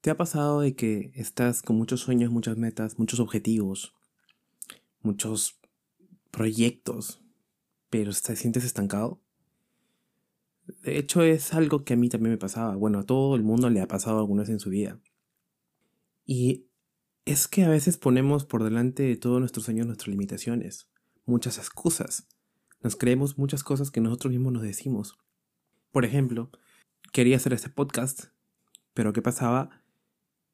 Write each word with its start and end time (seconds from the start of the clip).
¿Te 0.00 0.08
ha 0.08 0.16
pasado 0.16 0.60
de 0.60 0.74
que 0.74 1.12
estás 1.14 1.60
con 1.60 1.76
muchos 1.76 2.00
sueños, 2.00 2.30
muchas 2.30 2.56
metas, 2.56 2.98
muchos 2.98 3.20
objetivos, 3.20 3.94
muchos 5.02 5.60
proyectos, 6.30 7.22
pero 7.90 8.10
te 8.12 8.34
sientes 8.34 8.64
estancado? 8.64 9.20
De 10.82 10.96
hecho, 10.96 11.22
es 11.22 11.52
algo 11.52 11.84
que 11.84 11.94
a 11.94 11.96
mí 11.96 12.08
también 12.08 12.32
me 12.32 12.38
pasaba. 12.38 12.76
Bueno, 12.76 13.00
a 13.00 13.04
todo 13.04 13.36
el 13.36 13.42
mundo 13.42 13.68
le 13.68 13.82
ha 13.82 13.88
pasado 13.88 14.20
alguna 14.20 14.42
vez 14.42 14.50
en 14.50 14.60
su 14.60 14.70
vida. 14.70 14.98
Y 16.24 16.66
es 17.26 17.46
que 17.46 17.64
a 17.64 17.68
veces 17.68 17.98
ponemos 17.98 18.46
por 18.46 18.64
delante 18.64 19.02
de 19.02 19.16
todos 19.16 19.38
nuestros 19.38 19.66
sueños 19.66 19.86
nuestras 19.86 20.08
limitaciones, 20.08 20.88
muchas 21.26 21.58
excusas. 21.58 22.26
Nos 22.82 22.96
creemos 22.96 23.36
muchas 23.36 23.62
cosas 23.62 23.90
que 23.90 24.00
nosotros 24.00 24.30
mismos 24.30 24.54
nos 24.54 24.62
decimos. 24.62 25.18
Por 25.92 26.06
ejemplo, 26.06 26.50
quería 27.12 27.36
hacer 27.36 27.52
este 27.52 27.68
podcast, 27.68 28.28
pero 28.94 29.12
¿qué 29.12 29.20
pasaba? 29.20 29.79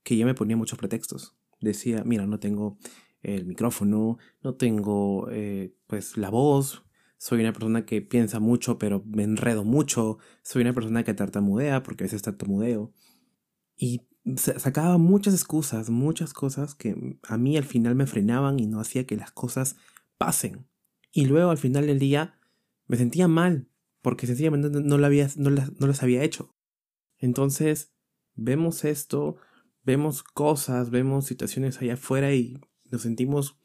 Que 0.07 0.17
yo 0.17 0.25
me 0.25 0.35
ponía 0.35 0.57
muchos 0.57 0.79
pretextos. 0.79 1.37
Decía, 1.61 2.05
mira, 2.05 2.29
no 2.29 2.39
tengo 2.39 2.79
el 3.23 3.45
micrófono, 3.45 4.19
no 4.41 4.55
tengo 4.55 5.29
eh, 5.33 5.75
pues 5.89 6.17
la 6.17 6.31
voz, 6.31 6.85
soy 7.19 7.41
una 7.41 7.53
persona 7.53 7.85
que 7.85 8.03
piensa 8.03 8.39
mucho 8.39 8.79
pero 8.79 9.03
me 9.05 9.25
enredo 9.25 9.65
mucho, 9.65 10.19
soy 10.43 10.63
una 10.63 10.75
persona 10.75 11.03
que 11.03 11.13
tartamudea 11.13 11.83
porque 11.83 12.05
a 12.05 12.07
veces 12.07 12.23
tartamudeo. 12.23 12.95
Y 13.77 14.03
sacaba 14.37 14.97
muchas 14.97 15.35
excusas, 15.35 15.91
muchas 15.91 16.33
cosas 16.33 16.77
que 16.77 17.19
a 17.25 17.37
mí 17.37 17.57
al 17.57 17.65
final 17.65 17.97
me 17.97 18.07
frenaban 18.07 18.61
y 18.61 18.69
no 18.69 18.79
hacía 18.79 19.07
que 19.07 19.17
las 19.17 19.33
cosas 19.33 19.75
pasen. 20.19 20.69
Y 21.11 21.27
luego 21.27 21.51
al 21.51 21.59
final 21.59 21.89
del 21.89 21.99
día 21.99 22.39
me 22.87 22.97
sentía 22.97 23.27
mal 23.27 23.69
porque 24.03 24.29
sencillamente 24.29 24.71
no, 24.71 24.99
las 24.99 26.03
había 26.05 26.23
hecho. 26.23 26.55
Entonces, 27.19 27.93
vemos 28.37 28.85
esto 28.85 29.39
vemos 29.87 30.25
cosas, 30.25 30.91
vemos 30.91 31.27
situaciones 31.27 31.81
allá 31.81 31.95
afuera 31.95 32.35
y 32.35 32.61
nos 32.91 33.03
sentimos 33.03 33.57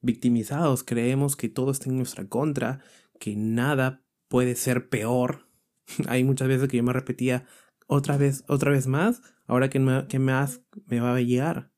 victimizados, 0.00 0.82
creemos 0.82 1.36
que 1.36 1.50
todo 1.50 1.70
está 1.70 1.90
en 1.90 1.98
nuestra 1.98 2.26
contra, 2.26 2.80
que 3.18 3.36
nada 3.36 4.02
puede 4.28 4.56
ser 4.56 4.88
peor. 4.88 5.46
Hay 6.08 6.24
muchas 6.24 6.48
veces 6.48 6.68
que 6.68 6.78
yo 6.78 6.82
me 6.82 6.94
repetía 6.94 7.46
otra 7.86 8.16
vez, 8.16 8.42
otra 8.48 8.70
vez 8.70 8.86
más, 8.86 9.20
ahora 9.46 9.68
que, 9.68 9.78
más 9.78 10.62
me 10.86 11.00
va 11.00 11.14
a 11.14 11.20
llegar. 11.20 11.70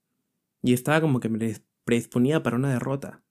Y 0.63 0.75
estaba 0.75 1.01
como 1.01 1.19
que 1.19 1.29
me 1.29 1.57
predisponía 1.85 2.43
para 2.43 2.57
una 2.57 2.73
derrota. 2.73 3.25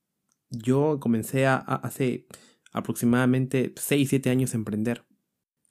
Yo 0.50 1.00
comencé 1.00 1.46
a, 1.46 1.56
hace 1.56 2.26
aproximadamente 2.72 3.72
6, 3.74 4.06
7 4.06 4.28
años 4.28 4.52
a 4.52 4.58
emprender. 4.58 5.06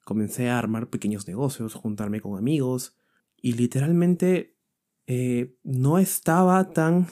Comencé 0.04 0.50
a 0.50 0.58
armar 0.58 0.90
pequeños 0.90 1.28
negocios, 1.28 1.74
juntarme 1.74 2.20
con 2.20 2.36
amigos 2.36 2.96
y 3.36 3.52
literalmente 3.52 4.56
eh, 5.06 5.56
no 5.62 5.98
estaba 5.98 6.72
tan 6.72 7.08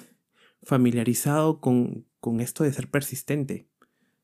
familiarizado 0.62 1.60
con, 1.60 2.06
con 2.20 2.40
esto 2.40 2.64
de 2.64 2.72
ser 2.72 2.90
persistente, 2.90 3.68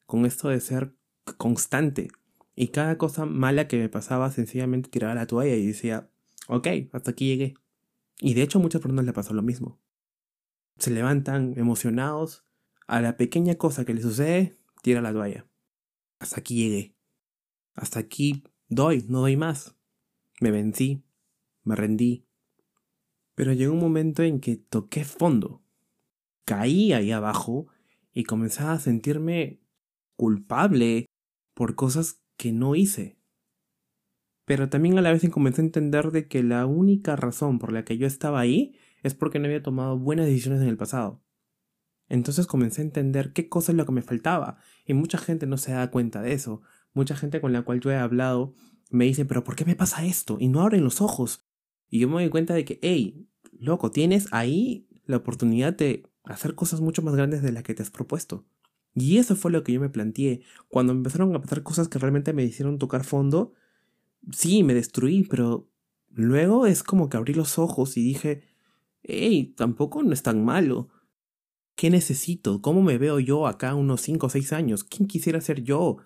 con 0.07 0.27
esto 0.27 0.49
de 0.49 0.61
ser 0.61 0.95
constante. 1.37 2.09
Y 2.55 2.69
cada 2.69 2.97
cosa 2.97 3.27
mala 3.27 3.69
que 3.69 3.79
me 3.79 3.89
pasaba, 3.89 4.31
sencillamente 4.31 4.89
tiraba 4.89 5.15
la 5.15 5.27
toalla 5.27 5.55
y 5.57 5.67
decía, 5.67 6.11
ok, 6.49 6.69
hasta 6.93 7.11
aquí 7.11 7.27
llegué. 7.27 7.55
Y 8.21 8.35
de 8.35 8.43
hecho 8.43 8.59
a 8.59 8.63
muchas 8.63 8.81
personas 8.81 9.05
le 9.05 9.13
pasó 9.13 9.35
lo 9.35 9.43
mismo. 9.43 9.79
Se 10.79 10.91
levantan 10.91 11.55
emocionados, 11.57 12.47
a 12.87 13.01
la 13.01 13.17
pequeña 13.17 13.57
cosa 13.57 13.85
que 13.85 13.95
les 13.95 14.05
sucede, 14.05 14.59
tira 14.83 15.01
la 15.01 15.13
toalla. 15.13 15.47
Hasta 16.19 16.41
aquí 16.41 16.57
llegué. 16.57 16.97
Hasta 17.75 17.99
aquí 17.99 18.45
doy, 18.69 19.05
no 19.09 19.21
doy 19.21 19.37
más. 19.37 19.77
Me 20.41 20.51
vencí, 20.51 21.05
me 21.65 21.75
rendí, 21.75 22.26
pero 23.37 23.53
llegó 23.53 23.75
un 23.75 23.81
momento 23.81 24.25
en 24.25 24.41
que 24.41 24.57
toqué 24.57 25.05
fondo. 25.05 25.63
Caí 26.45 26.93
ahí 26.93 27.13
abajo 27.13 27.69
y 28.13 28.25
comenzaba 28.25 28.73
a 28.73 28.81
sentirme 28.81 29.61
culpable 30.17 31.07
por 31.55 31.75
cosas 31.75 32.23
que 32.37 32.53
no 32.53 32.75
hice. 32.75 33.21
Pero 34.47 34.71
también 34.71 34.99
a 34.99 35.03
la 35.03 35.13
vez 35.13 35.29
comencé 35.29 35.61
a 35.61 35.67
entender 35.67 36.13
de 36.13 36.29
que 36.29 36.43
la 36.43 36.65
única 36.67 37.15
razón 37.15 37.59
por 37.59 37.73
la 37.73 37.85
que 37.85 37.99
yo 37.99 38.07
estaba 38.07 38.41
ahí 38.41 38.75
es 39.03 39.15
porque 39.15 39.39
no 39.39 39.47
había 39.47 39.63
tomado 39.63 39.99
buenas 39.99 40.27
decisiones 40.27 40.63
en 40.63 40.69
el 40.69 40.79
pasado. 40.79 41.23
Entonces 42.09 42.47
comencé 42.47 42.81
a 42.81 42.85
entender 42.85 43.35
qué 43.35 43.51
cosa 43.51 43.73
es 43.73 43.77
lo 43.77 43.85
que 43.85 43.93
me 43.93 44.03
faltaba. 44.03 44.59
Y 44.87 44.95
mucha 44.95 45.19
gente 45.19 45.47
no 45.47 45.59
se 45.59 45.73
da 45.73 45.91
cuenta 45.91 46.23
de 46.23 46.33
eso. 46.33 46.63
Mucha 46.95 47.17
gente 47.17 47.43
con 47.43 47.53
la 47.53 47.63
cual 47.63 47.81
yo 47.81 47.91
he 47.91 47.97
hablado 47.97 48.55
me 48.91 49.05
dice, 49.05 49.27
pero 49.27 49.45
¿por 49.45 49.57
qué 49.57 49.67
me 49.67 49.77
pasa 49.77 50.07
esto? 50.07 50.39
Y 50.41 50.49
no 50.49 50.63
abren 50.63 50.85
los 50.85 51.03
ojos. 51.03 51.46
Y 51.89 52.01
yo 52.01 52.09
me 52.09 52.15
doy 52.15 52.31
cuenta 52.31 52.55
de 52.55 52.65
que, 52.65 52.79
hey, 52.83 53.27
loco, 53.59 53.91
tienes 53.91 54.27
ahí 54.33 54.87
la 55.07 55.19
oportunidad 55.19 55.75
de 55.75 56.05
hacer 56.25 56.55
cosas 56.55 56.81
mucho 56.81 57.03
más 57.03 57.15
grandes 57.15 57.43
de 57.43 57.53
las 57.53 57.63
que 57.63 57.75
te 57.75 57.83
has 57.83 57.91
propuesto. 57.91 58.45
Y 58.95 59.19
eso 59.19 59.37
fue 59.37 59.51
lo 59.51 59.63
que 59.63 59.73
yo 59.73 59.81
me 59.81 59.91
planteé. 59.91 60.41
Cuando 60.69 60.93
empezaron 60.93 61.35
a 61.35 61.41
pasar 61.41 61.63
cosas 61.63 61.89
que 61.89 61.99
realmente 61.99 62.33
me 62.33 62.45
hicieron 62.45 62.79
tocar 62.79 63.05
fondo, 63.05 63.53
sí, 64.33 64.63
me 64.63 64.75
destruí, 64.75 65.25
pero 65.25 65.69
luego 66.11 66.67
es 66.67 66.83
como 66.83 67.09
que 67.09 67.17
abrí 67.17 67.35
los 67.35 67.59
ojos 67.59 67.97
y 67.97 68.03
dije, 68.03 68.43
hey, 69.03 69.55
tampoco 69.57 70.03
no 70.03 70.13
es 70.13 70.23
tan 70.23 70.45
malo. 70.45 70.89
¿Qué 71.75 71.91
necesito? 71.91 72.63
¿Cómo 72.63 72.83
me 72.83 72.97
veo 72.97 73.21
yo 73.21 73.47
acá 73.47 73.75
unos 73.75 74.01
5 74.01 74.27
o 74.27 74.31
6 74.31 74.55
años? 74.55 74.83
¿Quién 74.83 75.07
quisiera 75.07 75.43
ser 75.43 75.63
yo? 75.63 75.99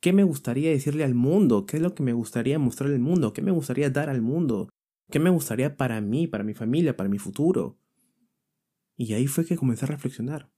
¿Qué 0.00 0.14
me 0.14 0.24
gustaría 0.24 0.70
decirle 0.70 1.04
al 1.04 1.14
mundo? 1.14 1.66
¿Qué 1.66 1.76
es 1.76 1.82
lo 1.82 1.94
que 1.94 2.02
me 2.02 2.14
gustaría 2.14 2.58
mostrar 2.58 2.90
al 2.90 2.98
mundo? 2.98 3.34
¿Qué 3.34 3.42
me 3.42 3.50
gustaría 3.50 3.90
dar 3.90 4.08
al 4.08 4.22
mundo? 4.22 4.70
¿Qué 5.10 5.18
me 5.18 5.30
gustaría 5.30 5.76
para 5.76 6.00
mí, 6.00 6.26
para 6.26 6.44
mi 6.44 6.54
familia, 6.54 6.96
para 6.96 7.08
mi 7.10 7.18
futuro? 7.18 7.78
Y 8.96 9.12
ahí 9.14 9.26
fue 9.26 9.44
que 9.44 9.56
comencé 9.56 9.84
a 9.84 9.88
reflexionar. 9.88 10.50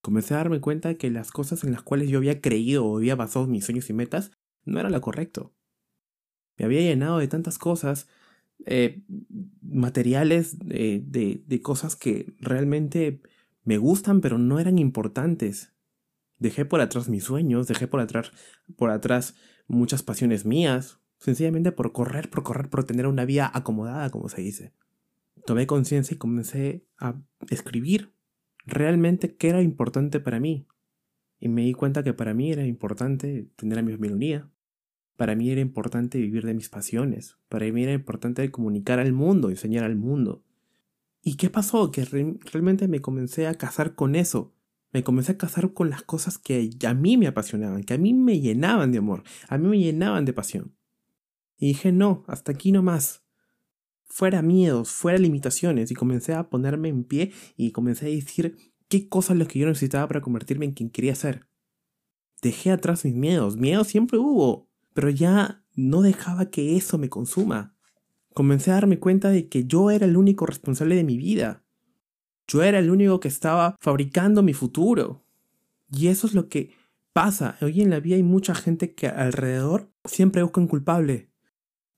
Comencé 0.00 0.34
a 0.34 0.38
darme 0.38 0.60
cuenta 0.60 0.88
de 0.88 0.96
que 0.96 1.10
las 1.10 1.30
cosas 1.30 1.62
en 1.64 1.72
las 1.72 1.82
cuales 1.82 2.08
yo 2.08 2.18
había 2.18 2.40
creído 2.40 2.86
o 2.86 2.96
había 2.96 3.16
basado 3.16 3.46
mis 3.46 3.64
sueños 3.64 3.90
y 3.90 3.92
metas 3.92 4.32
no 4.64 4.80
era 4.80 4.90
lo 4.90 5.00
correcto. 5.00 5.54
Me 6.56 6.64
había 6.64 6.80
llenado 6.80 7.18
de 7.18 7.28
tantas 7.28 7.58
cosas, 7.58 8.08
eh, 8.66 9.02
materiales, 9.62 10.58
de, 10.58 11.02
de, 11.04 11.42
de 11.46 11.62
cosas 11.62 11.96
que 11.96 12.34
realmente 12.38 13.20
me 13.64 13.78
gustan 13.78 14.20
pero 14.20 14.38
no 14.38 14.58
eran 14.58 14.78
importantes. 14.78 15.72
Dejé 16.38 16.64
por 16.64 16.80
atrás 16.80 17.08
mis 17.08 17.24
sueños, 17.24 17.68
dejé 17.68 17.86
por 17.86 18.00
atrás, 18.00 18.32
por 18.76 18.90
atrás 18.90 19.34
muchas 19.68 20.02
pasiones 20.02 20.46
mías, 20.46 20.99
sencillamente 21.20 21.70
por 21.70 21.92
correr, 21.92 22.30
por 22.30 22.42
correr, 22.42 22.68
por 22.68 22.84
tener 22.84 23.06
una 23.06 23.24
vida 23.24 23.50
acomodada, 23.54 24.10
como 24.10 24.28
se 24.28 24.40
dice. 24.40 24.72
Tomé 25.46 25.66
conciencia 25.66 26.14
y 26.14 26.18
comencé 26.18 26.84
a 26.98 27.14
escribir 27.48 28.12
realmente 28.66 29.36
qué 29.36 29.50
era 29.50 29.62
importante 29.62 30.18
para 30.18 30.40
mí. 30.40 30.66
Y 31.38 31.48
me 31.48 31.62
di 31.62 31.72
cuenta 31.72 32.02
que 32.02 32.12
para 32.12 32.34
mí 32.34 32.50
era 32.50 32.66
importante 32.66 33.48
tener 33.56 33.78
a 33.78 33.82
mi 33.82 33.92
familia. 33.92 34.50
Para 35.16 35.34
mí 35.34 35.50
era 35.50 35.60
importante 35.60 36.18
vivir 36.18 36.44
de 36.44 36.54
mis 36.54 36.68
pasiones. 36.68 37.38
Para 37.48 37.70
mí 37.70 37.82
era 37.82 37.92
importante 37.92 38.50
comunicar 38.50 38.98
al 38.98 39.12
mundo, 39.12 39.50
enseñar 39.50 39.84
al 39.84 39.96
mundo. 39.96 40.42
¿Y 41.22 41.36
qué 41.36 41.50
pasó? 41.50 41.90
Que 41.90 42.04
realmente 42.04 42.88
me 42.88 43.00
comencé 43.00 43.46
a 43.46 43.54
casar 43.54 43.94
con 43.94 44.14
eso. 44.14 44.54
Me 44.92 45.04
comencé 45.04 45.32
a 45.32 45.38
casar 45.38 45.72
con 45.72 45.90
las 45.90 46.02
cosas 46.02 46.38
que 46.38 46.70
a 46.86 46.94
mí 46.94 47.16
me 47.16 47.26
apasionaban, 47.26 47.84
que 47.84 47.94
a 47.94 47.98
mí 47.98 48.12
me 48.12 48.40
llenaban 48.40 48.90
de 48.90 48.98
amor, 48.98 49.22
a 49.48 49.56
mí 49.56 49.68
me 49.68 49.78
llenaban 49.78 50.24
de 50.24 50.32
pasión. 50.32 50.74
Y 51.60 51.68
dije, 51.68 51.92
no, 51.92 52.24
hasta 52.26 52.52
aquí 52.52 52.72
no 52.72 52.82
más. 52.82 53.22
Fuera 54.06 54.40
miedos, 54.40 54.90
fuera 54.90 55.18
limitaciones. 55.18 55.90
Y 55.90 55.94
comencé 55.94 56.32
a 56.32 56.48
ponerme 56.48 56.88
en 56.88 57.04
pie 57.04 57.32
y 57.56 57.70
comencé 57.70 58.06
a 58.06 58.08
decir 58.08 58.56
qué 58.88 59.08
cosas 59.08 59.36
lo 59.36 59.46
que 59.46 59.58
yo 59.58 59.66
necesitaba 59.66 60.08
para 60.08 60.22
convertirme 60.22 60.64
en 60.64 60.72
quien 60.72 60.88
quería 60.88 61.14
ser. 61.14 61.46
Dejé 62.40 62.70
atrás 62.72 63.04
mis 63.04 63.14
miedos. 63.14 63.58
Miedos 63.58 63.88
siempre 63.88 64.18
hubo. 64.18 64.70
Pero 64.94 65.10
ya 65.10 65.62
no 65.76 66.00
dejaba 66.00 66.50
que 66.50 66.76
eso 66.76 66.96
me 66.96 67.10
consuma. 67.10 67.76
Comencé 68.32 68.70
a 68.70 68.74
darme 68.74 68.98
cuenta 68.98 69.28
de 69.28 69.48
que 69.48 69.66
yo 69.66 69.90
era 69.90 70.06
el 70.06 70.16
único 70.16 70.46
responsable 70.46 70.96
de 70.96 71.04
mi 71.04 71.18
vida. 71.18 71.62
Yo 72.48 72.62
era 72.62 72.78
el 72.78 72.90
único 72.90 73.20
que 73.20 73.28
estaba 73.28 73.76
fabricando 73.80 74.42
mi 74.42 74.54
futuro. 74.54 75.26
Y 75.92 76.06
eso 76.06 76.26
es 76.26 76.32
lo 76.32 76.48
que 76.48 76.72
pasa. 77.12 77.58
Hoy 77.60 77.82
en 77.82 77.90
la 77.90 78.00
vida 78.00 78.16
hay 78.16 78.22
mucha 78.22 78.54
gente 78.54 78.94
que 78.94 79.08
alrededor 79.08 79.92
siempre 80.04 80.42
busca 80.42 80.62
un 80.62 80.66
culpable 80.66 81.29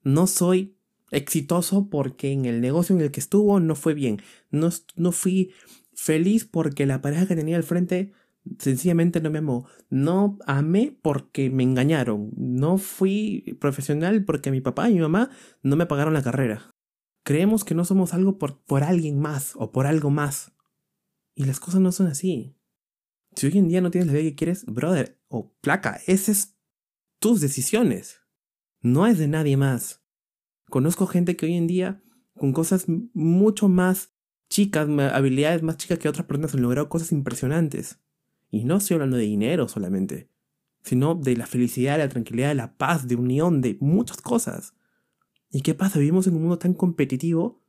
no 0.03 0.27
soy 0.27 0.77
exitoso 1.13 1.89
porque 1.91 2.33
en 2.33 2.47
el 2.47 2.61
negocio 2.61 2.97
en 2.97 3.03
el 3.03 3.13
que 3.13 3.21
estuvo 3.21 3.61
no 3.61 3.77
fue 3.77 3.95
bien. 3.95 4.21
No, 4.51 4.71
no 4.97 5.13
fui 5.13 5.53
feliz 5.95 6.45
porque 6.45 6.87
la 6.87 7.01
pareja 7.01 7.27
que 7.27 7.37
tenía 7.37 7.57
al 7.57 7.63
frente 7.63 8.13
sencillamente 8.59 9.21
no 9.21 9.31
me 9.31 9.39
amó. 9.39 9.67
No 9.91 10.39
amé 10.47 10.99
porque 11.03 11.51
me 11.51 11.63
engañaron. 11.63 12.33
No 12.37 12.79
fui 12.79 13.57
profesional 13.61 14.25
porque 14.25 14.51
mi 14.51 14.61
papá 14.61 14.91
y 14.91 14.95
mi 14.95 15.01
mamá 15.01 15.31
no 15.63 15.77
me 15.77 15.87
pagaron 15.87 16.15
la 16.15 16.23
carrera. 16.23 16.71
Creemos 17.25 17.65
que 17.65 17.75
no 17.75 17.85
somos 17.85 18.15
algo 18.15 18.39
por, 18.39 18.65
por 18.65 18.83
alguien 18.83 19.21
más 19.21 19.53
o 19.57 19.71
por 19.71 19.87
algo 19.87 20.11
más. 20.11 20.53
Y 21.35 21.45
las 21.45 21.61
cosas 21.61 21.81
no 21.81 21.93
son 21.93 22.09
así. 22.09 22.57
Si 23.37 23.47
hoy 23.47 23.59
en 23.59 23.69
día 23.69 23.81
no 23.81 23.91
tienes 23.91 24.09
la 24.09 24.15
vida 24.15 24.31
que 24.31 24.35
quieres, 24.35 24.67
brother, 24.67 25.19
o 25.29 25.55
placa, 25.61 26.01
esas 26.07 26.29
es 26.29 26.57
tus 27.19 27.41
decisiones 27.41 28.22
no 28.83 29.07
es 29.07 29.19
de 29.19 29.29
nadie 29.29 29.57
más. 29.57 30.03
Conozco 30.69 31.07
gente 31.07 31.37
que 31.37 31.47
hoy 31.47 31.55
en 31.55 31.67
día, 31.67 32.03
con 32.37 32.53
cosas 32.53 32.87
mucho 33.15 33.69
más 33.69 34.13
chicas, 34.49 34.89
habilidades 34.89 35.63
más 35.63 35.77
chicas 35.77 35.99
que 35.99 36.09
otras 36.09 36.27
personas 36.27 36.55
han 36.55 36.63
logrado 36.63 36.89
cosas 36.89 37.13
impresionantes. 37.13 38.01
Y 38.51 38.65
no 38.65 38.77
estoy 38.77 38.95
hablando 38.95 39.17
de 39.17 39.23
dinero 39.23 39.69
solamente, 39.69 40.29
sino 40.83 41.15
de 41.15 41.37
la 41.37 41.47
felicidad, 41.47 41.93
de 41.97 42.05
la 42.05 42.09
tranquilidad, 42.09 42.49
de 42.49 42.57
la 42.57 42.77
paz, 42.77 43.09
de 43.09 43.17
unión, 43.17 43.61
de 43.61 43.79
muchas 43.81 44.21
cosas. 44.21 44.75
¿Y 45.51 45.63
qué 45.63 45.75
pasa? 45.75 45.99
Vivimos 45.99 46.27
en 46.27 46.35
un 46.35 46.43
mundo 46.43 46.59
tan 46.59 46.75
competitivo, 46.75 47.63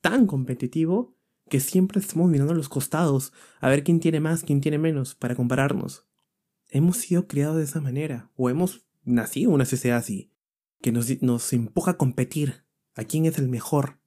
tan 0.00 0.26
competitivo, 0.26 1.16
que 1.48 1.60
siempre 1.60 2.00
estamos 2.00 2.28
mirando 2.28 2.52
a 2.52 2.56
los 2.56 2.68
costados 2.68 3.32
a 3.60 3.68
ver 3.68 3.84
quién 3.84 4.00
tiene 4.00 4.20
más, 4.20 4.42
quién 4.42 4.60
tiene 4.60 4.78
menos, 4.78 5.14
para 5.14 5.36
compararnos. 5.36 6.06
Hemos 6.70 6.96
sido 6.96 7.28
criados 7.28 7.56
de 7.56 7.64
esa 7.64 7.80
manera, 7.80 8.30
o 8.34 8.50
hemos 8.50 8.84
nacido 9.04 9.50
en 9.50 9.54
una 9.54 9.64
sociedad 9.64 9.98
así, 9.98 10.32
que 10.86 10.92
nos, 10.92 11.20
nos 11.20 11.52
empuja 11.52 11.90
a 11.90 11.96
competir 11.96 12.62
a 12.94 13.02
quién 13.02 13.26
es 13.26 13.38
el 13.38 13.48
mejor, 13.48 13.98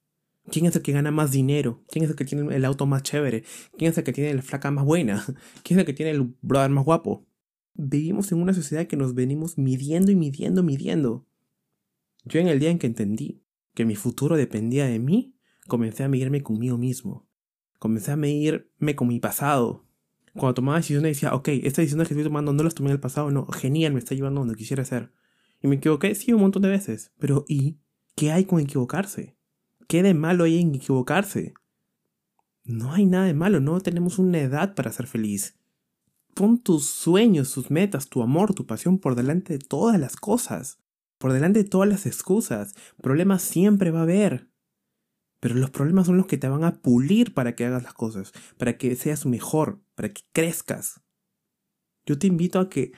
quién 0.50 0.64
es 0.64 0.74
el 0.74 0.80
que 0.80 0.92
gana 0.92 1.10
más 1.10 1.30
dinero, 1.30 1.84
quién 1.88 2.06
es 2.06 2.10
el 2.10 2.16
que 2.16 2.24
tiene 2.24 2.56
el 2.56 2.64
auto 2.64 2.86
más 2.86 3.02
chévere, 3.02 3.44
quién 3.76 3.90
es 3.90 3.98
el 3.98 4.04
que 4.04 4.14
tiene 4.14 4.32
la 4.32 4.40
flaca 4.40 4.70
más 4.70 4.86
buena, 4.86 5.22
quién 5.62 5.78
es 5.78 5.82
el 5.82 5.84
que 5.84 5.92
tiene 5.92 6.12
el 6.12 6.34
brother 6.40 6.70
más 6.70 6.86
guapo. 6.86 7.26
Vivimos 7.74 8.32
en 8.32 8.40
una 8.40 8.54
sociedad 8.54 8.86
que 8.86 8.96
nos 8.96 9.12
venimos 9.12 9.58
midiendo 9.58 10.10
y 10.10 10.16
midiendo, 10.16 10.62
midiendo. 10.62 11.26
Yo 12.24 12.40
en 12.40 12.48
el 12.48 12.58
día 12.58 12.70
en 12.70 12.78
que 12.78 12.86
entendí 12.86 13.42
que 13.74 13.84
mi 13.84 13.94
futuro 13.94 14.38
dependía 14.38 14.86
de 14.86 15.00
mí, 15.00 15.34
comencé 15.68 16.04
a 16.04 16.08
medirme 16.08 16.42
conmigo 16.42 16.78
mismo. 16.78 17.28
Comencé 17.78 18.12
a 18.12 18.16
medirme 18.16 18.96
con 18.96 19.08
mi 19.08 19.20
pasado. 19.20 19.84
Cuando 20.32 20.54
tomaba 20.54 20.78
decisiones 20.78 21.14
decía, 21.14 21.34
ok, 21.34 21.48
estas 21.48 21.82
decisiones 21.82 22.08
que 22.08 22.14
estoy 22.14 22.24
tomando 22.24 22.54
no 22.54 22.62
las 22.62 22.74
tomé 22.74 22.88
en 22.88 22.94
el 22.94 23.00
pasado, 23.00 23.30
no, 23.30 23.44
genial, 23.48 23.92
me 23.92 23.98
está 23.98 24.14
llevando 24.14 24.40
donde 24.40 24.54
quisiera 24.54 24.82
ser. 24.82 25.12
Y 25.62 25.68
me 25.68 25.76
equivoqué, 25.76 26.14
sí, 26.14 26.32
un 26.32 26.40
montón 26.40 26.62
de 26.62 26.68
veces. 26.68 27.12
Pero 27.18 27.44
¿y 27.48 27.78
qué 28.16 28.32
hay 28.32 28.44
con 28.44 28.60
equivocarse? 28.60 29.36
¿Qué 29.88 30.02
de 30.02 30.14
malo 30.14 30.44
hay 30.44 30.60
en 30.60 30.74
equivocarse? 30.74 31.54
No 32.64 32.92
hay 32.92 33.06
nada 33.06 33.26
de 33.26 33.34
malo, 33.34 33.60
no 33.60 33.80
tenemos 33.80 34.18
una 34.18 34.38
edad 34.38 34.74
para 34.74 34.92
ser 34.92 35.06
feliz. 35.06 35.58
Pon 36.34 36.58
tus 36.58 36.86
sueños, 36.86 37.52
tus 37.52 37.70
metas, 37.70 38.08
tu 38.08 38.22
amor, 38.22 38.54
tu 38.54 38.66
pasión 38.66 38.98
por 38.98 39.14
delante 39.14 39.54
de 39.54 39.58
todas 39.58 39.98
las 39.98 40.16
cosas, 40.16 40.78
por 41.18 41.32
delante 41.32 41.62
de 41.62 41.68
todas 41.68 41.88
las 41.88 42.06
excusas. 42.06 42.74
Problemas 43.02 43.42
siempre 43.42 43.90
va 43.90 44.00
a 44.00 44.02
haber. 44.04 44.48
Pero 45.40 45.54
los 45.54 45.70
problemas 45.70 46.06
son 46.06 46.18
los 46.18 46.26
que 46.26 46.38
te 46.38 46.48
van 46.48 46.64
a 46.64 46.80
pulir 46.80 47.34
para 47.34 47.56
que 47.56 47.64
hagas 47.64 47.82
las 47.82 47.94
cosas, 47.94 48.32
para 48.58 48.76
que 48.76 48.94
seas 48.94 49.26
mejor, 49.26 49.82
para 49.94 50.10
que 50.10 50.22
crezcas. 50.32 51.00
Yo 52.06 52.18
te 52.18 52.26
invito 52.26 52.60
a 52.60 52.68
que 52.68 52.92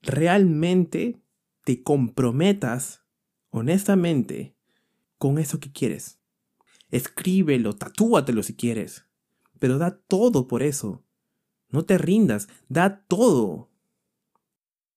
realmente 0.00 1.20
te 1.64 1.82
comprometas 1.82 3.04
honestamente 3.50 4.56
con 5.18 5.38
eso 5.38 5.60
que 5.60 5.72
quieres. 5.72 6.18
Escríbelo, 6.90 7.74
tatúatelo 7.74 8.42
si 8.42 8.54
quieres, 8.54 9.06
pero 9.58 9.78
da 9.78 9.98
todo 9.98 10.48
por 10.48 10.62
eso. 10.62 11.04
No 11.68 11.84
te 11.84 11.98
rindas, 11.98 12.48
da 12.68 13.04
todo. 13.06 13.70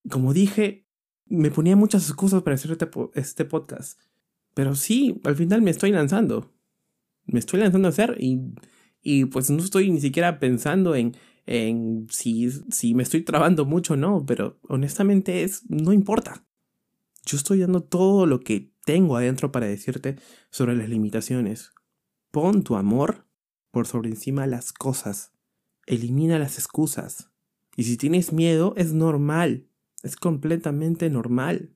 Como 0.10 0.34
dije, 0.34 0.88
me 1.26 1.52
ponía 1.52 1.76
muchas 1.76 2.08
excusas 2.08 2.42
para 2.42 2.56
hacer 2.56 2.72
este, 2.72 2.90
este 3.14 3.46
podcast, 3.46 4.00
pero 4.54 4.76
sí, 4.76 5.22
al 5.24 5.36
final 5.36 5.62
me 5.62 5.72
estoy 5.72 5.92
lanzando 5.92 6.54
me 7.26 7.40
estoy 7.40 7.60
lanzando 7.60 7.88
a 7.88 7.90
hacer 7.90 8.18
y, 8.20 8.40
y 9.02 9.26
pues 9.26 9.50
no 9.50 9.60
estoy 9.60 9.90
ni 9.92 10.02
siquiera 10.02 10.40
pensando 10.40 10.96
en, 10.96 11.16
en 11.46 12.08
si, 12.10 12.50
si 12.72 12.94
me 12.94 13.04
estoy 13.04 13.22
trabando 13.22 13.66
mucho 13.66 13.94
o 13.94 13.98
no, 13.98 14.26
pero 14.26 14.60
honestamente 14.68 15.44
es, 15.44 15.70
no 15.70 15.94
importa. 15.94 16.46
Yo 17.26 17.38
estoy 17.38 17.60
dando 17.60 17.82
todo 17.82 18.26
lo 18.26 18.40
que 18.40 18.74
tengo 18.86 19.16
adentro 19.18 19.52
para 19.52 19.68
decirte 19.68 20.18
sobre 20.50 20.76
las 20.76 20.90
limitaciones. 20.90 21.72
Pon 22.32 22.64
tu 22.64 22.76
amor 22.76 23.26
por 23.72 23.88
sobre 23.88 24.10
encima 24.10 24.44
de 24.44 24.50
las 24.50 24.74
cosas. 24.74 25.32
Elimina 25.86 26.40
las 26.40 26.58
excusas. 26.58 27.32
Y 27.76 27.84
si 27.84 27.98
tienes 27.98 28.34
miedo, 28.34 28.74
es 28.78 28.94
normal. 28.94 29.68
Es 30.04 30.16
completamente 30.16 31.10
normal. 31.10 31.74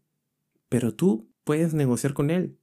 Pero 0.70 0.94
tú 0.94 1.32
puedes 1.44 1.74
negociar 1.74 2.14
con 2.14 2.30
él. 2.30 2.60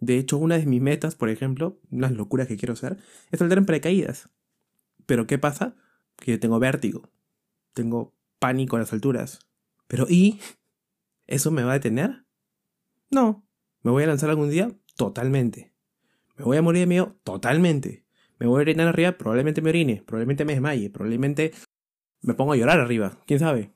De 0.00 0.18
hecho, 0.18 0.38
una 0.38 0.58
de 0.58 0.66
mis 0.66 0.80
metas, 0.80 1.14
por 1.14 1.28
ejemplo, 1.28 1.78
unas 1.90 2.12
locuras 2.12 2.48
que 2.48 2.56
quiero 2.56 2.72
hacer, 2.72 2.98
es 3.30 3.38
saltar 3.38 3.58
en 3.58 3.66
paracaídas. 3.66 4.30
Pero 5.06 5.26
¿qué 5.26 5.38
pasa? 5.38 5.76
Que 6.16 6.32
yo 6.32 6.40
tengo 6.40 6.58
vértigo. 6.58 7.08
Tengo 7.74 8.14
pánico 8.38 8.76
a 8.76 8.80
las 8.80 8.92
alturas. 8.92 9.46
Pero 9.86 10.06
¿y? 10.08 10.40
¿Eso 11.30 11.52
me 11.52 11.62
va 11.62 11.70
a 11.70 11.74
detener? 11.74 12.26
No. 13.08 13.46
¿Me 13.82 13.92
voy 13.92 14.02
a 14.02 14.08
lanzar 14.08 14.30
algún 14.30 14.50
día? 14.50 14.76
Totalmente. 14.96 15.72
¿Me 16.36 16.44
voy 16.44 16.56
a 16.56 16.62
morir 16.62 16.80
de 16.80 16.86
miedo? 16.86 17.20
Totalmente. 17.22 18.04
¿Me 18.40 18.48
voy 18.48 18.58
a 18.58 18.62
orinar 18.62 18.88
arriba? 18.88 19.12
Probablemente 19.12 19.62
me 19.62 19.70
orine. 19.70 20.02
Probablemente 20.04 20.44
me 20.44 20.54
desmaye. 20.54 20.90
Probablemente 20.90 21.52
me 22.20 22.34
pongo 22.34 22.52
a 22.52 22.56
llorar 22.56 22.80
arriba. 22.80 23.20
¿Quién 23.26 23.38
sabe? 23.38 23.72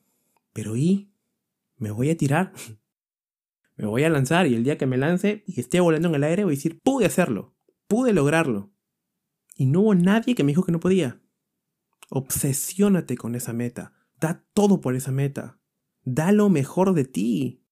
Pero 0.52 0.76
¿y? 0.76 1.12
¿Me 1.76 1.92
voy 1.92 2.10
a 2.10 2.16
tirar? 2.16 2.52
me 3.76 3.86
voy 3.86 4.02
a 4.02 4.10
lanzar 4.10 4.48
y 4.48 4.54
el 4.56 4.64
día 4.64 4.76
que 4.76 4.86
me 4.86 4.96
lance 4.96 5.44
y 5.46 5.60
esté 5.60 5.78
volando 5.78 6.08
en 6.08 6.16
el 6.16 6.24
aire 6.24 6.44
voy 6.44 6.54
a 6.54 6.56
decir, 6.56 6.80
pude 6.82 7.06
hacerlo, 7.06 7.54
pude 7.86 8.12
lograrlo. 8.12 8.72
Y 9.56 9.66
no 9.66 9.80
hubo 9.80 9.94
nadie 9.94 10.34
que 10.34 10.42
me 10.42 10.50
dijo 10.50 10.64
que 10.64 10.72
no 10.72 10.80
podía. 10.80 11.22
Obsesiónate 12.10 13.16
con 13.16 13.36
esa 13.36 13.52
meta, 13.52 13.92
da 14.18 14.44
todo 14.54 14.80
por 14.80 14.96
esa 14.96 15.12
meta, 15.12 15.60
da 16.04 16.32
lo 16.32 16.48
mejor 16.48 16.94
de 16.94 17.04
ti. 17.04 17.62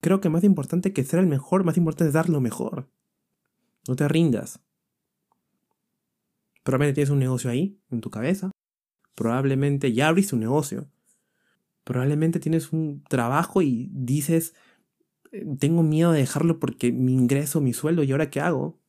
Creo 0.00 0.20
que 0.20 0.28
más 0.28 0.44
importante 0.44 0.92
que 0.92 1.04
ser 1.04 1.20
el 1.20 1.26
mejor, 1.26 1.64
más 1.64 1.76
importante 1.76 2.08
es 2.08 2.14
dar 2.14 2.28
lo 2.28 2.40
mejor. 2.40 2.90
No 3.88 3.96
te 3.96 4.08
rindas. 4.08 4.60
Probablemente 6.62 6.96
tienes 6.96 7.10
un 7.10 7.18
negocio 7.18 7.50
ahí, 7.50 7.80
en 7.90 8.00
tu 8.00 8.10
cabeza. 8.10 8.50
Probablemente 9.14 9.92
ya 9.92 10.08
abriste 10.08 10.34
un 10.34 10.40
negocio. 10.40 10.88
Probablemente 11.84 12.38
tienes 12.38 12.72
un 12.72 13.02
trabajo 13.08 13.62
y 13.62 13.90
dices, 13.92 14.54
tengo 15.58 15.82
miedo 15.82 16.12
de 16.12 16.20
dejarlo 16.20 16.60
porque 16.60 16.92
mi 16.92 17.12
ingreso, 17.12 17.60
mi 17.60 17.72
sueldo, 17.72 18.04
¿y 18.04 18.12
ahora 18.12 18.30
qué 18.30 18.40
hago? 18.40 18.80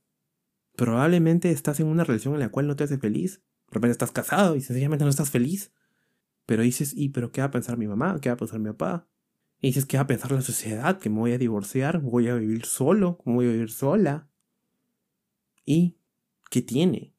Probablemente 0.75 1.51
estás 1.51 1.79
en 1.79 1.87
una 1.87 2.03
relación 2.03 2.33
en 2.35 2.41
la 2.41 2.49
cual 2.49 2.67
no 2.67 2.75
te 2.75 2.83
hace 2.83 2.97
feliz. 2.97 3.41
Repente 3.69 3.91
estás 3.91 4.11
casado 4.11 4.55
y 4.55 4.61
sencillamente 4.61 5.05
no 5.05 5.09
estás 5.09 5.31
feliz. 5.31 5.71
Pero 6.45 6.63
dices, 6.63 6.93
¿y 6.95 7.09
pero 7.09 7.31
qué 7.31 7.41
va 7.41 7.47
a 7.47 7.51
pensar 7.51 7.77
mi 7.77 7.87
mamá? 7.87 8.19
¿Qué 8.21 8.29
va 8.29 8.33
a 8.33 8.37
pensar 8.37 8.59
mi 8.59 8.69
papá? 8.71 9.07
Y 9.59 9.67
dices, 9.67 9.85
¿qué 9.85 9.97
va 9.97 10.03
a 10.03 10.07
pensar 10.07 10.31
la 10.31 10.41
sociedad? 10.41 10.99
¿Que 10.99 11.09
me 11.09 11.19
voy 11.19 11.31
a 11.31 11.37
divorciar? 11.37 12.01
¿Voy 12.01 12.27
a 12.27 12.35
vivir 12.35 12.65
solo? 12.65 13.17
¿Cómo 13.17 13.37
voy 13.37 13.47
a 13.47 13.51
vivir 13.51 13.71
sola? 13.71 14.27
¿Y 15.65 15.97
qué 16.49 16.61
tiene? 16.61 17.13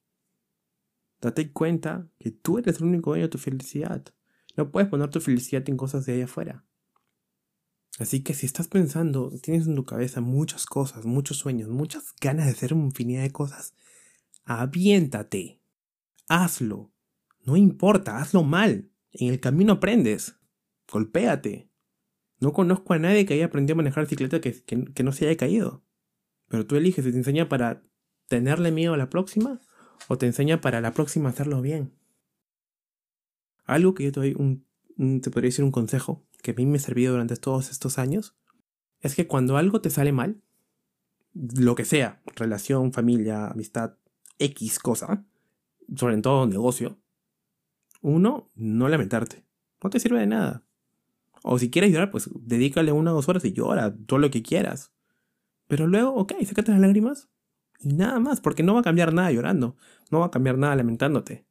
Date 1.20 1.52
cuenta 1.52 2.06
que 2.18 2.30
tú 2.30 2.58
eres 2.58 2.80
el 2.80 2.84
único 2.84 3.10
dueño 3.10 3.24
de 3.24 3.30
tu 3.30 3.38
felicidad. 3.38 4.04
No 4.56 4.70
puedes 4.70 4.90
poner 4.90 5.08
tu 5.08 5.20
felicidad 5.20 5.66
en 5.68 5.78
cosas 5.78 6.04
de 6.04 6.12
allá 6.12 6.24
afuera. 6.24 6.64
Así 7.98 8.22
que 8.22 8.34
si 8.34 8.44
estás 8.44 8.68
pensando, 8.68 9.30
tienes 9.40 9.66
en 9.66 9.76
tu 9.76 9.84
cabeza 9.84 10.20
muchas 10.20 10.66
cosas, 10.66 11.06
muchos 11.06 11.38
sueños, 11.38 11.70
muchas 11.70 12.12
ganas 12.20 12.46
de 12.46 12.52
hacer 12.52 12.74
una 12.74 12.86
infinidad 12.86 13.22
de 13.22 13.30
cosas, 13.30 13.74
aviéntate. 14.44 15.60
Hazlo. 16.28 16.92
No 17.44 17.56
importa, 17.56 18.18
hazlo 18.18 18.42
mal. 18.42 18.90
En 19.14 19.28
el 19.28 19.40
camino 19.40 19.74
aprendes. 19.74 20.36
Golpéate. 20.90 21.70
No 22.40 22.52
conozco 22.52 22.92
a 22.92 22.98
nadie 22.98 23.24
que 23.24 23.34
haya 23.34 23.46
aprendido 23.46 23.74
a 23.74 23.76
manejar 23.76 24.04
bicicleta 24.04 24.40
que, 24.40 25.02
no 25.02 25.12
se 25.12 25.26
haya 25.26 25.36
caído. 25.36 25.84
Pero 26.48 26.66
tú 26.66 26.76
eliges 26.76 27.04
si 27.04 27.12
te 27.12 27.16
enseña 27.16 27.48
para 27.48 27.82
tenerle 28.28 28.70
miedo 28.70 28.92
a 28.92 28.98
la 28.98 29.08
próxima 29.08 29.60
o 30.08 30.18
te 30.18 30.26
enseña 30.26 30.60
para 30.60 30.80
la 30.80 30.92
próxima 30.92 31.30
hacerlo 31.30 31.62
bien. 31.62 31.94
Algo 33.64 33.94
que 33.94 34.04
yo 34.04 34.12
te 34.12 34.20
doy 34.20 34.34
un, 34.36 34.66
te 35.20 35.30
podría 35.30 35.48
decir 35.48 35.64
un 35.64 35.70
consejo 35.70 36.26
que 36.42 36.50
a 36.50 36.54
mí 36.54 36.66
me 36.66 36.76
ha 36.76 36.80
servido 36.80 37.12
durante 37.12 37.36
todos 37.36 37.70
estos 37.70 37.98
años, 37.98 38.36
es 39.00 39.14
que 39.14 39.26
cuando 39.26 39.56
algo 39.56 39.80
te 39.80 39.88
sale 39.88 40.12
mal, 40.12 40.42
lo 41.32 41.74
que 41.74 41.86
sea, 41.86 42.22
relación, 42.36 42.92
familia, 42.92 43.46
amistad, 43.46 43.96
X 44.38 44.78
cosa, 44.78 45.24
sobre 45.96 46.20
todo 46.20 46.46
negocio, 46.46 46.98
uno, 48.04 48.50
no 48.54 48.88
lamentarte. 48.88 49.44
No 49.82 49.90
te 49.90 49.98
sirve 49.98 50.20
de 50.20 50.26
nada. 50.26 50.62
O 51.42 51.58
si 51.58 51.70
quieres 51.70 51.90
llorar, 51.90 52.10
pues 52.10 52.30
dedícale 52.34 52.92
una 52.92 53.12
o 53.12 53.14
dos 53.14 53.28
horas 53.28 53.44
y 53.44 53.52
llora, 53.52 53.96
todo 54.06 54.18
lo 54.18 54.30
que 54.30 54.42
quieras. 54.42 54.92
Pero 55.68 55.86
luego, 55.86 56.14
ok, 56.14 56.34
sácate 56.44 56.72
las 56.72 56.80
lágrimas 56.80 57.28
y 57.80 57.94
nada 57.94 58.20
más, 58.20 58.40
porque 58.40 58.62
no 58.62 58.74
va 58.74 58.80
a 58.80 58.84
cambiar 58.84 59.12
nada 59.14 59.32
llorando, 59.32 59.76
no 60.10 60.20
va 60.20 60.26
a 60.26 60.30
cambiar 60.30 60.58
nada 60.58 60.76
lamentándote. 60.76 61.46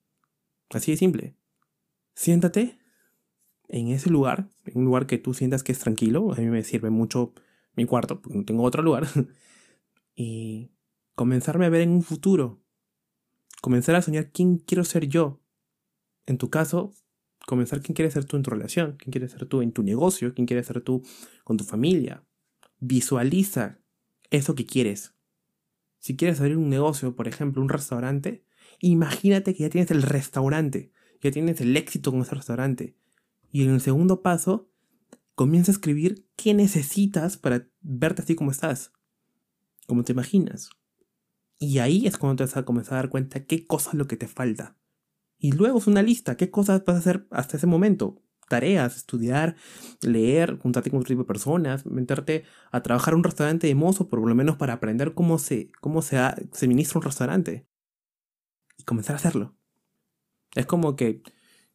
Así 0.69 0.91
de 0.91 0.97
simple. 0.97 1.35
Siéntate, 2.13 2.77
en 3.67 3.87
ese 3.87 4.11
lugar, 4.11 4.49
en 4.65 4.77
un 4.77 4.85
lugar 4.85 5.07
que 5.07 5.17
tú 5.17 5.33
sientas 5.33 5.63
que 5.63 5.71
es 5.71 5.79
tranquilo, 5.79 6.33
a 6.33 6.35
mí 6.35 6.45
me 6.45 6.63
sirve 6.63 6.91
mucho 6.91 7.33
mi 7.75 7.85
cuarto, 7.85 8.21
porque 8.21 8.37
no 8.37 8.45
tengo 8.45 8.63
otro 8.63 8.83
lugar, 8.83 9.07
y 10.15 10.71
comenzarme 11.15 11.65
a 11.65 11.69
ver 11.69 11.81
en 11.81 11.89
un 11.89 12.03
futuro, 12.03 12.61
comenzar 13.61 13.95
a 13.95 14.03
soñar 14.03 14.31
quién 14.31 14.57
quiero 14.59 14.83
ser 14.83 15.07
yo. 15.07 15.42
En 16.25 16.37
tu 16.37 16.49
caso, 16.49 16.93
comenzar 17.45 17.81
quién 17.81 17.95
quieres 17.95 18.13
ser 18.13 18.25
tú 18.25 18.37
en 18.37 18.43
tu 18.43 18.49
relación, 18.49 18.95
quién 18.97 19.11
quieres 19.11 19.31
ser 19.31 19.45
tú 19.45 19.61
en 19.61 19.71
tu 19.71 19.83
negocio, 19.83 20.33
quién 20.33 20.47
quieres 20.47 20.67
ser 20.67 20.81
tú 20.81 21.03
con 21.43 21.57
tu 21.57 21.63
familia. 21.63 22.25
Visualiza 22.79 23.79
eso 24.29 24.55
que 24.55 24.65
quieres. 24.65 25.15
Si 25.99 26.15
quieres 26.15 26.39
abrir 26.39 26.57
un 26.57 26.69
negocio, 26.69 27.15
por 27.15 27.27
ejemplo, 27.27 27.61
un 27.61 27.69
restaurante, 27.69 28.45
imagínate 28.79 29.53
que 29.53 29.63
ya 29.63 29.69
tienes 29.69 29.91
el 29.91 30.01
restaurante, 30.01 30.91
ya 31.21 31.31
tienes 31.31 31.61
el 31.61 31.75
éxito 31.77 32.11
con 32.11 32.21
ese 32.21 32.35
restaurante. 32.35 32.97
Y 33.51 33.63
en 33.63 33.69
el 33.69 33.81
segundo 33.81 34.21
paso, 34.21 34.69
comienza 35.35 35.71
a 35.71 35.73
escribir 35.73 36.27
qué 36.35 36.53
necesitas 36.53 37.37
para 37.37 37.67
verte 37.81 38.21
así 38.21 38.35
como 38.35 38.51
estás, 38.51 38.91
como 39.87 40.03
te 40.03 40.11
imaginas. 40.11 40.69
Y 41.59 41.79
ahí 41.79 42.07
es 42.07 42.17
cuando 42.17 42.37
te 42.37 42.43
vas 42.43 42.57
a 42.57 42.65
comenzar 42.65 42.95
a 42.95 42.97
dar 42.97 43.09
cuenta 43.09 43.45
qué 43.45 43.65
cosa 43.65 43.91
es 43.91 43.95
lo 43.95 44.07
que 44.07 44.17
te 44.17 44.27
falta. 44.27 44.77
Y 45.43 45.51
luego 45.51 45.77
es 45.77 45.87
una 45.87 46.01
lista, 46.01 46.37
qué 46.37 46.49
cosas 46.49 46.85
vas 46.85 46.95
a 46.95 46.99
hacer 46.99 47.27
hasta 47.29 47.57
ese 47.57 47.67
momento. 47.67 48.21
Tareas, 48.47 48.95
estudiar, 48.95 49.57
leer, 50.01 50.57
juntarte 50.57 50.89
con 50.89 50.99
otro 51.01 51.09
tipo 51.09 51.23
de 51.23 51.27
personas, 51.27 51.85
meterte 51.85 52.45
a 52.71 52.81
trabajar 52.81 53.13
en 53.13 53.17
un 53.17 53.23
restaurante 53.25 53.67
de 53.67 53.75
mozo, 53.75 54.07
por 54.07 54.25
lo 54.25 54.35
menos 54.35 54.55
para 54.55 54.71
aprender 54.71 55.13
cómo 55.13 55.37
se, 55.39 55.69
cómo 55.81 56.01
se, 56.01 56.17
un 56.17 57.01
restaurante. 57.01 57.67
Y 58.77 58.83
comenzar 58.85 59.15
a 59.15 59.17
hacerlo. 59.17 59.53
Es 60.55 60.65
como 60.65 60.95
que 60.95 61.21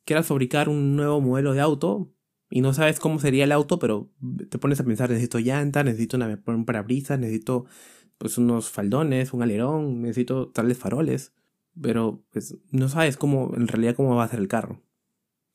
quieras 0.07 0.27
fabricar 0.27 0.71
un 0.71 0.97
nuevo 0.97 1.21
modelo 1.21 1.53
de 1.53 1.61
auto 1.61 2.11
y 2.49 2.63
no 2.63 2.73
sabes 2.73 2.99
cómo 2.99 3.19
sería 3.19 3.45
el 3.45 3.53
auto, 3.53 3.79
pero 3.79 4.11
te 4.49 4.57
pones 4.57 4.81
a 4.81 4.85
pensar, 4.85 5.11
necesito 5.11 5.41
llanta, 5.41 5.85
necesito 5.85 6.17
una, 6.17 6.43
un 6.47 6.65
parabrisas, 6.65 7.19
necesito 7.19 7.67
pues 8.17 8.39
unos 8.39 8.71
faldones, 8.71 9.35
un 9.35 9.43
alerón, 9.43 10.01
necesito 10.01 10.49
tales 10.49 10.79
faroles, 10.79 11.35
pero 11.81 12.25
pues 12.31 12.57
no 12.71 12.89
sabes 12.89 13.17
cómo, 13.17 13.55
en 13.57 13.69
realidad 13.69 13.95
cómo 13.95 14.15
va 14.15 14.25
a 14.25 14.29
ser 14.29 14.41
el 14.41 14.49
carro. 14.49 14.83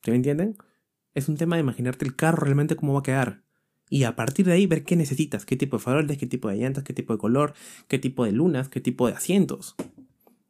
¿Se 0.02 0.10
me 0.10 0.16
entienden? 0.16 0.56
Es 1.14 1.28
un 1.28 1.36
tema 1.36 1.56
de 1.56 1.62
imaginarte 1.62 2.04
el 2.04 2.16
carro 2.16 2.44
realmente 2.44 2.76
cómo 2.76 2.94
va 2.94 3.00
a 3.00 3.04
quedar. 3.04 3.44
Y 3.90 4.04
a 4.04 4.16
partir 4.16 4.46
de 4.46 4.52
ahí 4.52 4.66
ver 4.66 4.84
qué 4.84 4.96
necesitas, 4.96 5.44
qué 5.44 5.56
tipo 5.56 5.76
de 5.76 5.82
faroles, 5.82 6.18
qué 6.18 6.26
tipo 6.26 6.48
de 6.48 6.56
llantas, 6.56 6.84
qué 6.84 6.92
tipo 6.92 7.12
de 7.12 7.18
color, 7.18 7.54
qué 7.86 7.98
tipo 7.98 8.24
de 8.24 8.32
lunas, 8.32 8.68
qué 8.68 8.80
tipo 8.80 9.06
de 9.06 9.14
asientos. 9.14 9.76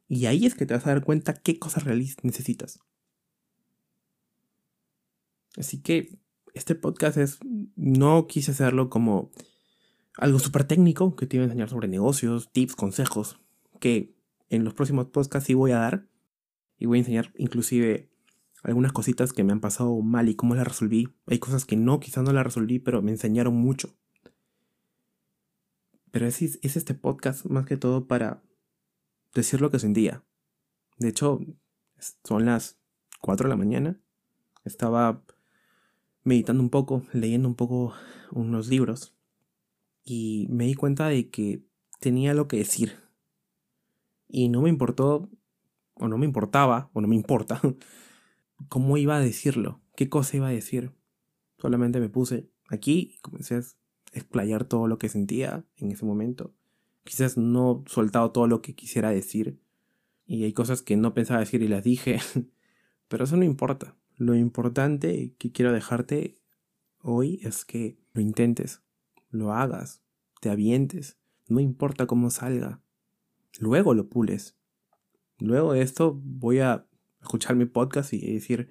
Y 0.07 0.25
ahí 0.25 0.45
es 0.45 0.55
que 0.55 0.65
te 0.65 0.73
vas 0.73 0.85
a 0.87 0.91
dar 0.91 1.03
cuenta 1.03 1.33
qué 1.33 1.59
cosas 1.59 1.85
necesitas. 2.23 2.79
Así 5.57 5.81
que 5.81 6.17
este 6.53 6.75
podcast 6.75 7.17
es, 7.17 7.39
no 7.75 8.27
quise 8.27 8.51
hacerlo 8.51 8.89
como 8.89 9.31
algo 10.17 10.39
súper 10.39 10.63
técnico 10.63 11.15
que 11.15 11.27
te 11.27 11.37
iba 11.37 11.43
a 11.43 11.47
enseñar 11.47 11.69
sobre 11.69 11.87
negocios, 11.87 12.51
tips, 12.51 12.75
consejos, 12.75 13.39
que 13.79 14.14
en 14.49 14.63
los 14.63 14.73
próximos 14.73 15.07
podcasts 15.07 15.47
sí 15.47 15.53
voy 15.53 15.71
a 15.71 15.79
dar. 15.79 16.07
Y 16.77 16.87
voy 16.87 16.97
a 16.97 17.01
enseñar 17.01 17.31
inclusive 17.37 18.09
algunas 18.63 18.91
cositas 18.91 19.31
que 19.31 19.43
me 19.43 19.53
han 19.53 19.61
pasado 19.61 19.95
mal 20.01 20.27
y 20.27 20.35
cómo 20.35 20.55
las 20.55 20.67
resolví. 20.67 21.15
Hay 21.27 21.39
cosas 21.39 21.65
que 21.65 21.75
no, 21.75 21.99
quizás 21.99 22.23
no 22.23 22.33
las 22.33 22.43
resolví, 22.43 22.79
pero 22.79 23.01
me 23.01 23.11
enseñaron 23.11 23.55
mucho. 23.55 23.95
Pero 26.11 26.25
es, 26.25 26.41
es 26.41 26.75
este 26.75 26.93
podcast 26.93 27.45
más 27.45 27.65
que 27.65 27.77
todo 27.77 28.07
para 28.07 28.43
decir 29.33 29.61
lo 29.61 29.69
que 29.69 29.79
sentía. 29.79 30.23
De 30.97 31.09
hecho, 31.09 31.39
son 32.23 32.45
las 32.45 32.79
4 33.21 33.47
de 33.47 33.49
la 33.49 33.57
mañana. 33.57 34.01
Estaba 34.63 35.23
meditando 36.23 36.63
un 36.63 36.69
poco, 36.69 37.05
leyendo 37.13 37.47
un 37.47 37.55
poco 37.55 37.93
unos 38.31 38.67
libros. 38.67 39.15
Y 40.03 40.47
me 40.49 40.65
di 40.65 40.73
cuenta 40.73 41.07
de 41.07 41.29
que 41.29 41.63
tenía 41.99 42.33
lo 42.33 42.47
que 42.47 42.57
decir. 42.57 43.04
Y 44.27 44.49
no 44.49 44.61
me 44.61 44.69
importó, 44.69 45.29
o 45.95 46.07
no 46.07 46.17
me 46.17 46.25
importaba, 46.25 46.89
o 46.93 47.01
no 47.01 47.07
me 47.07 47.15
importa, 47.15 47.61
cómo 48.69 48.97
iba 48.97 49.17
a 49.17 49.21
decirlo, 49.21 49.81
qué 49.95 50.09
cosa 50.09 50.37
iba 50.37 50.47
a 50.47 50.51
decir. 50.51 50.91
Solamente 51.57 51.99
me 51.99 52.09
puse 52.09 52.49
aquí 52.69 53.15
y 53.15 53.19
comencé 53.21 53.55
a 53.55 53.63
explayar 54.11 54.65
todo 54.65 54.87
lo 54.87 54.97
que 54.97 55.09
sentía 55.09 55.65
en 55.77 55.91
ese 55.91 56.05
momento 56.05 56.53
quizás 57.05 57.37
no 57.37 57.83
soltado 57.85 58.31
todo 58.31 58.47
lo 58.47 58.61
que 58.61 58.75
quisiera 58.75 59.11
decir 59.11 59.61
y 60.25 60.43
hay 60.43 60.53
cosas 60.53 60.81
que 60.81 60.97
no 60.97 61.13
pensaba 61.13 61.39
decir 61.39 61.61
y 61.61 61.67
las 61.67 61.83
dije, 61.83 62.19
pero 63.07 63.23
eso 63.23 63.37
no 63.37 63.45
importa. 63.45 63.95
Lo 64.17 64.33
importante 64.33 65.35
que 65.37 65.51
quiero 65.51 65.71
dejarte 65.71 66.41
hoy 66.99 67.39
es 67.43 67.63
que 67.63 67.99
lo 68.13 68.21
intentes, 68.21 68.81
lo 69.29 69.53
hagas, 69.53 70.01
te 70.41 70.49
avientes, 70.49 71.19
no 71.47 71.59
importa 71.59 72.07
cómo 72.07 72.31
salga. 72.31 72.81
Luego 73.59 73.93
lo 73.93 74.09
pules. 74.09 74.57
Luego 75.39 75.73
de 75.73 75.81
esto 75.81 76.19
voy 76.23 76.59
a 76.59 76.87
escuchar 77.21 77.55
mi 77.55 77.65
podcast 77.65 78.13
y 78.13 78.33
decir, 78.33 78.69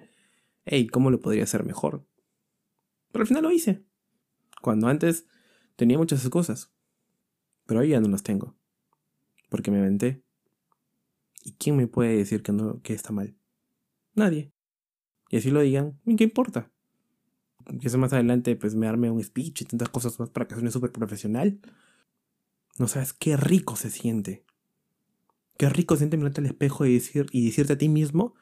hey, 0.65 0.87
¿cómo 0.87 1.11
lo 1.11 1.19
podría 1.19 1.43
hacer 1.43 1.63
mejor? 1.65 2.05
Pero 3.11 3.23
al 3.23 3.27
final 3.27 3.43
lo 3.43 3.51
hice. 3.51 3.83
Cuando 4.61 4.87
antes 4.87 5.27
tenía 5.75 5.97
muchas 5.97 6.21
excusas. 6.21 6.71
Pero 7.65 7.81
hoy 7.81 7.89
ya 7.89 7.99
no 7.99 8.07
las 8.07 8.23
tengo. 8.23 8.55
Porque 9.49 9.71
me 9.71 9.79
aventé. 9.79 10.23
¿Y 11.43 11.53
quién 11.53 11.77
me 11.77 11.87
puede 11.87 12.17
decir 12.17 12.41
que, 12.41 12.51
no, 12.51 12.81
que 12.81 12.93
está 12.93 13.11
mal? 13.11 13.37
Nadie. 14.13 14.51
Y 15.29 15.37
así 15.37 15.51
lo 15.51 15.61
digan, 15.61 15.99
¿qué 16.17 16.23
importa? 16.23 16.71
Que 17.79 17.87
eso 17.87 17.97
más 17.97 18.13
adelante 18.13 18.55
pues 18.55 18.75
me 18.75 18.87
arme 18.87 19.09
un 19.09 19.23
speech 19.23 19.61
y 19.61 19.65
tantas 19.65 19.89
cosas 19.89 20.19
más 20.19 20.29
para 20.29 20.47
que 20.47 20.55
suene 20.55 20.71
súper 20.71 20.91
profesional. 20.91 21.59
No 22.77 22.87
sabes 22.87 23.13
qué 23.13 23.37
rico 23.37 23.75
se 23.75 23.89
siente. 23.89 24.45
Qué 25.57 25.69
rico 25.69 25.95
siente 25.95 26.17
mirarte 26.17 26.41
al 26.41 26.47
espejo 26.47 26.85
y, 26.85 26.93
decir, 26.93 27.27
y 27.31 27.45
decirte 27.45 27.73
a 27.73 27.77
ti 27.77 27.87
mismo 27.87 28.35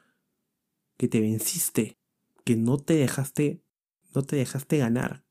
que 0.96 1.08
te 1.08 1.20
venciste, 1.20 1.98
que 2.44 2.56
no 2.56 2.78
te 2.78 2.94
dejaste, 2.94 3.62
no 4.14 4.22
te 4.22 4.36
dejaste 4.36 4.78
ganar. 4.78 5.24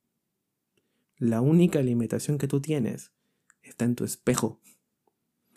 La 1.18 1.42
única 1.42 1.82
limitación 1.82 2.38
que 2.38 2.48
tú 2.48 2.62
tienes 2.62 3.12
está 3.62 3.86
en 3.86 3.96
tu 3.96 4.04
espejo. 4.04 4.62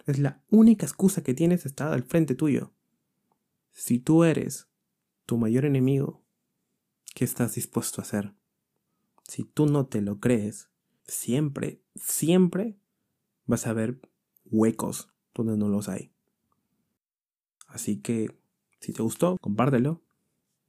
Es 0.07 0.19
la 0.19 0.43
única 0.51 0.87
excusa 0.87 1.23
que 1.23 1.35
tienes 1.35 1.67
está 1.67 1.93
al 1.93 2.03
frente 2.03 2.35
tuyo. 2.35 2.73
Si 3.73 3.99
tú 3.99 4.25
eres 4.25 4.69
tu 5.27 5.39
mayor 5.39 5.65
enemigo, 5.65 6.25
¿qué 7.15 7.25
estás 7.25 7.55
dispuesto 7.55 8.01
a 8.01 8.05
hacer? 8.05 8.35
Si 9.29 9.45
tú 9.45 9.67
no 9.67 9.87
te 9.87 10.01
lo 10.01 10.21
crees, 10.21 10.71
siempre, 11.05 11.83
siempre 11.95 12.79
vas 13.45 13.67
a 13.67 13.73
ver 13.73 14.01
huecos 14.45 15.13
donde 15.35 15.57
no 15.57 15.69
los 15.69 15.89
hay. 15.89 16.16
Así 17.67 18.01
que, 18.01 18.29
si 18.81 18.93
te 18.93 19.03
gustó, 19.03 19.37
compártelo. 19.41 20.03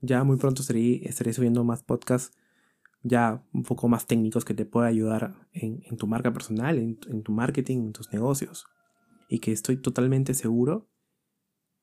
Ya 0.01 0.23
muy 0.23 0.37
pronto 0.37 0.61
estaré, 0.61 1.07
estaré 1.07 1.33
subiendo 1.33 1.63
más 1.63 1.83
podcasts 1.83 2.37
ya 3.03 3.43
un 3.53 3.63
poco 3.63 3.87
más 3.87 4.05
técnicos 4.05 4.45
que 4.45 4.53
te 4.53 4.65
pueda 4.65 4.87
ayudar 4.87 5.47
en, 5.53 5.81
tu 5.97 6.07
marca 6.07 6.33
personal, 6.33 6.77
en, 6.77 6.99
en, 7.07 7.23
tu 7.23 7.31
marketing, 7.31 7.77
en 7.77 7.93
tus 7.93 8.11
negocios. 8.11 8.65
Y 9.29 9.39
que 9.39 9.51
estoy 9.51 9.77
totalmente 9.77 10.33
seguro 10.33 10.89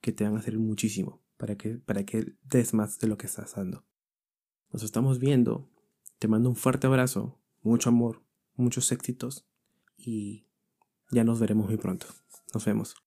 que 0.00 0.12
te 0.12 0.24
van 0.24 0.36
a 0.36 0.42
servir 0.42 0.60
muchísimo 0.60 1.22
para 1.36 1.56
que, 1.56 1.76
para 1.76 2.04
que 2.04 2.36
des 2.42 2.74
más 2.74 2.98
de 2.98 3.08
lo 3.08 3.16
que 3.16 3.26
estás 3.26 3.54
dando. 3.54 3.84
Nos 4.72 4.82
estamos 4.82 5.18
viendo. 5.18 5.70
Te 6.18 6.28
mando 6.28 6.48
un 6.48 6.56
fuerte 6.56 6.86
abrazo, 6.86 7.38
mucho 7.62 7.88
amor, 7.88 8.22
muchos 8.54 8.90
éxitos 8.92 9.46
y 9.96 10.46
ya 11.10 11.24
nos 11.24 11.40
veremos 11.40 11.66
muy 11.66 11.76
pronto. 11.76 12.06
Nos 12.52 12.64
vemos. 12.64 13.03